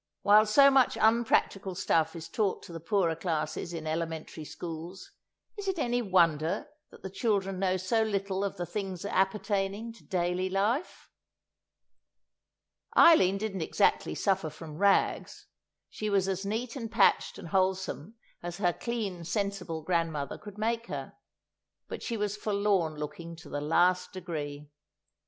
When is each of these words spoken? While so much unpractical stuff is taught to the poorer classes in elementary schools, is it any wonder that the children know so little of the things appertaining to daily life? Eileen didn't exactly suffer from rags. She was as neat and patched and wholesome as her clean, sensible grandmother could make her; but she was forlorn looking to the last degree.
While 0.23 0.47
so 0.47 0.71
much 0.71 0.97
unpractical 0.99 1.75
stuff 1.75 2.15
is 2.15 2.27
taught 2.27 2.63
to 2.63 2.73
the 2.73 2.79
poorer 2.79 3.15
classes 3.15 3.71
in 3.71 3.85
elementary 3.85 4.43
schools, 4.43 5.11
is 5.59 5.67
it 5.67 5.77
any 5.77 6.01
wonder 6.01 6.69
that 6.89 7.03
the 7.03 7.09
children 7.11 7.59
know 7.59 7.77
so 7.77 8.01
little 8.01 8.43
of 8.43 8.57
the 8.57 8.65
things 8.65 9.05
appertaining 9.05 9.93
to 9.93 10.03
daily 10.03 10.49
life? 10.49 11.11
Eileen 12.97 13.37
didn't 13.37 13.61
exactly 13.61 14.15
suffer 14.15 14.49
from 14.49 14.79
rags. 14.79 15.45
She 15.87 16.09
was 16.09 16.27
as 16.27 16.47
neat 16.47 16.75
and 16.75 16.91
patched 16.91 17.37
and 17.37 17.49
wholesome 17.49 18.15
as 18.41 18.57
her 18.57 18.73
clean, 18.73 19.23
sensible 19.23 19.83
grandmother 19.83 20.39
could 20.39 20.57
make 20.57 20.87
her; 20.87 21.13
but 21.87 22.01
she 22.01 22.17
was 22.17 22.35
forlorn 22.35 22.95
looking 22.95 23.35
to 23.35 23.49
the 23.49 23.61
last 23.61 24.13
degree. 24.13 24.67